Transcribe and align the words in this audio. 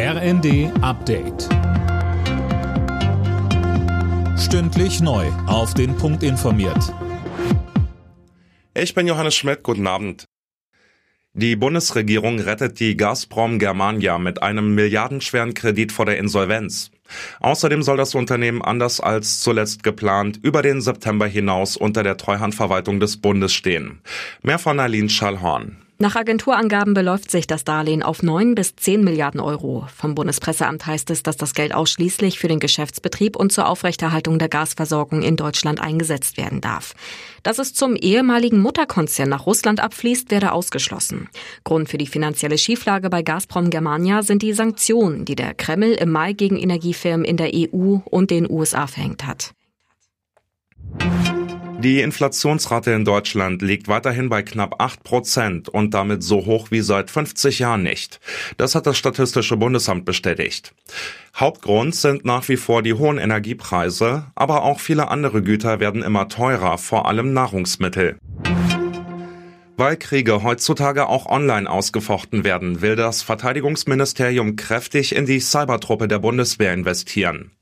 RND 0.00 0.70
Update. 0.80 1.48
Stündlich 4.38 5.00
neu. 5.00 5.26
Auf 5.48 5.74
den 5.74 5.96
Punkt 5.96 6.22
informiert. 6.22 6.94
Ich 8.74 8.94
bin 8.94 9.08
Johannes 9.08 9.34
Schmidt. 9.34 9.64
Guten 9.64 9.88
Abend. 9.88 10.24
Die 11.32 11.56
Bundesregierung 11.56 12.38
rettet 12.38 12.78
die 12.78 12.96
Gazprom 12.96 13.58
Germania 13.58 14.18
mit 14.18 14.40
einem 14.40 14.76
milliardenschweren 14.76 15.54
Kredit 15.54 15.90
vor 15.90 16.06
der 16.06 16.18
Insolvenz. 16.18 16.92
Außerdem 17.40 17.82
soll 17.82 17.96
das 17.96 18.14
Unternehmen 18.14 18.62
anders 18.62 19.00
als 19.00 19.40
zuletzt 19.40 19.82
geplant 19.82 20.38
über 20.40 20.62
den 20.62 20.80
September 20.80 21.26
hinaus 21.26 21.76
unter 21.76 22.04
der 22.04 22.16
Treuhandverwaltung 22.16 23.00
des 23.00 23.16
Bundes 23.16 23.52
stehen. 23.52 24.00
Mehr 24.44 24.60
von 24.60 24.78
Aline 24.78 25.08
Schallhorn. 25.08 25.87
Nach 26.00 26.14
Agenturangaben 26.14 26.94
beläuft 26.94 27.28
sich 27.28 27.48
das 27.48 27.64
Darlehen 27.64 28.04
auf 28.04 28.22
9 28.22 28.54
bis 28.54 28.76
10 28.76 29.02
Milliarden 29.02 29.40
Euro. 29.40 29.88
Vom 29.96 30.14
Bundespresseamt 30.14 30.86
heißt 30.86 31.10
es, 31.10 31.24
dass 31.24 31.36
das 31.36 31.54
Geld 31.54 31.74
ausschließlich 31.74 32.38
für 32.38 32.46
den 32.46 32.60
Geschäftsbetrieb 32.60 33.34
und 33.34 33.50
zur 33.50 33.66
Aufrechterhaltung 33.66 34.38
der 34.38 34.48
Gasversorgung 34.48 35.22
in 35.22 35.34
Deutschland 35.34 35.80
eingesetzt 35.80 36.36
werden 36.36 36.60
darf. 36.60 36.94
Dass 37.42 37.58
es 37.58 37.74
zum 37.74 37.96
ehemaligen 37.96 38.60
Mutterkonzern 38.60 39.28
nach 39.28 39.44
Russland 39.44 39.80
abfließt, 39.80 40.30
werde 40.30 40.52
ausgeschlossen. 40.52 41.28
Grund 41.64 41.88
für 41.88 41.98
die 41.98 42.06
finanzielle 42.06 42.58
Schieflage 42.58 43.10
bei 43.10 43.22
Gazprom 43.22 43.68
Germania 43.68 44.22
sind 44.22 44.42
die 44.42 44.52
Sanktionen, 44.52 45.24
die 45.24 45.34
der 45.34 45.52
Kreml 45.54 45.94
im 45.94 46.12
Mai 46.12 46.32
gegen 46.32 46.58
Energiefirmen 46.58 47.24
in 47.24 47.36
der 47.36 47.50
EU 47.52 47.96
und 48.04 48.30
den 48.30 48.48
USA 48.48 48.86
verhängt 48.86 49.26
hat. 49.26 49.52
Die 51.80 52.00
Inflationsrate 52.00 52.90
in 52.90 53.04
Deutschland 53.04 53.62
liegt 53.62 53.86
weiterhin 53.86 54.28
bei 54.28 54.42
knapp 54.42 54.82
8 54.82 55.04
Prozent 55.04 55.68
und 55.68 55.94
damit 55.94 56.24
so 56.24 56.44
hoch 56.44 56.72
wie 56.72 56.80
seit 56.80 57.08
50 57.08 57.60
Jahren 57.60 57.84
nicht. 57.84 58.18
Das 58.56 58.74
hat 58.74 58.88
das 58.88 58.98
Statistische 58.98 59.56
Bundesamt 59.56 60.04
bestätigt. 60.04 60.74
Hauptgrund 61.36 61.94
sind 61.94 62.24
nach 62.24 62.48
wie 62.48 62.56
vor 62.56 62.82
die 62.82 62.94
hohen 62.94 63.18
Energiepreise, 63.18 64.24
aber 64.34 64.64
auch 64.64 64.80
viele 64.80 65.06
andere 65.06 65.40
Güter 65.40 65.78
werden 65.78 66.02
immer 66.02 66.28
teurer, 66.28 66.78
vor 66.78 67.06
allem 67.06 67.32
Nahrungsmittel. 67.32 68.18
Weil 69.78 69.96
Kriege 69.96 70.42
heutzutage 70.42 71.06
auch 71.06 71.26
online 71.26 71.70
ausgefochten 71.70 72.42
werden, 72.42 72.82
will 72.82 72.96
das 72.96 73.22
Verteidigungsministerium 73.22 74.56
kräftig 74.56 75.14
in 75.14 75.24
die 75.24 75.38
Cybertruppe 75.38 76.08
der 76.08 76.18
Bundeswehr 76.18 76.74
investieren. 76.74 77.52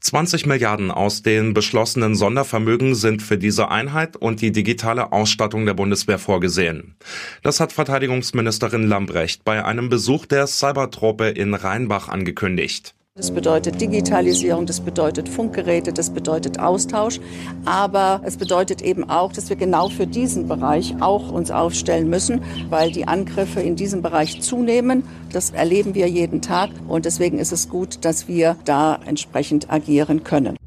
20 0.00 0.46
Milliarden 0.46 0.90
aus 0.90 1.22
den 1.22 1.54
beschlossenen 1.54 2.16
Sondervermögen 2.16 2.96
sind 2.96 3.22
für 3.22 3.38
diese 3.38 3.68
Einheit 3.68 4.16
und 4.16 4.40
die 4.40 4.50
digitale 4.50 5.12
Ausstattung 5.12 5.64
der 5.64 5.74
Bundeswehr 5.74 6.18
vorgesehen. 6.18 6.96
Das 7.44 7.60
hat 7.60 7.72
Verteidigungsministerin 7.72 8.88
Lambrecht 8.88 9.44
bei 9.44 9.64
einem 9.64 9.88
Besuch 9.88 10.26
der 10.26 10.48
Cybertruppe 10.48 11.28
in 11.28 11.54
Rheinbach 11.54 12.08
angekündigt. 12.08 12.96
Das 13.16 13.32
bedeutet 13.32 13.80
Digitalisierung, 13.80 14.66
das 14.66 14.80
bedeutet 14.80 15.28
Funkgeräte, 15.28 15.92
das 15.92 16.10
bedeutet 16.10 16.60
Austausch. 16.60 17.18
Aber 17.64 18.22
es 18.24 18.36
bedeutet 18.36 18.82
eben 18.82 19.10
auch, 19.10 19.32
dass 19.32 19.48
wir 19.50 19.56
genau 19.56 19.88
für 19.88 20.06
diesen 20.06 20.46
Bereich 20.46 20.94
auch 21.00 21.32
uns 21.32 21.50
aufstellen 21.50 22.08
müssen, 22.08 22.40
weil 22.70 22.92
die 22.92 23.08
Angriffe 23.08 23.60
in 23.60 23.74
diesem 23.74 24.00
Bereich 24.00 24.40
zunehmen. 24.42 25.02
Das 25.32 25.50
erleben 25.50 25.96
wir 25.96 26.08
jeden 26.08 26.40
Tag. 26.40 26.70
Und 26.86 27.04
deswegen 27.04 27.40
ist 27.40 27.50
es 27.50 27.68
gut, 27.68 28.04
dass 28.04 28.28
wir 28.28 28.56
da 28.64 29.00
entsprechend 29.04 29.72
agieren 29.72 30.22
können. 30.22 30.59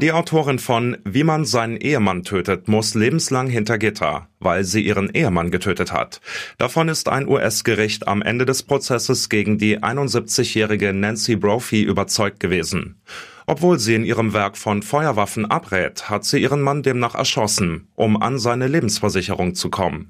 Die 0.00 0.12
Autorin 0.12 0.58
von 0.58 0.96
Wie 1.04 1.22
man 1.22 1.44
seinen 1.44 1.76
Ehemann 1.76 2.24
tötet, 2.24 2.66
muss 2.68 2.94
lebenslang 2.94 3.48
hinter 3.48 3.78
Gitter, 3.78 4.28
weil 4.40 4.64
sie 4.64 4.82
ihren 4.82 5.08
Ehemann 5.10 5.50
getötet 5.50 5.92
hat. 5.92 6.20
Davon 6.58 6.88
ist 6.88 7.08
ein 7.08 7.28
US-Gericht 7.28 8.08
am 8.08 8.20
Ende 8.20 8.44
des 8.44 8.64
Prozesses 8.64 9.28
gegen 9.28 9.56
die 9.56 9.78
71-jährige 9.78 10.92
Nancy 10.92 11.36
Brophy 11.36 11.82
überzeugt 11.82 12.40
gewesen. 12.40 13.00
Obwohl 13.46 13.78
sie 13.78 13.94
in 13.94 14.04
ihrem 14.04 14.32
Werk 14.32 14.56
von 14.56 14.82
Feuerwaffen 14.82 15.48
abrät, 15.50 16.10
hat 16.10 16.24
sie 16.24 16.38
ihren 16.38 16.60
Mann 16.60 16.82
demnach 16.82 17.14
erschossen, 17.14 17.88
um 17.94 18.20
an 18.20 18.38
seine 18.38 18.66
Lebensversicherung 18.66 19.54
zu 19.54 19.70
kommen. 19.70 20.08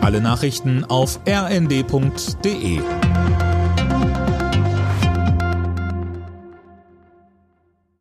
Alle 0.00 0.20
Nachrichten 0.20 0.84
auf 0.84 1.18
rnd.de 1.26 2.80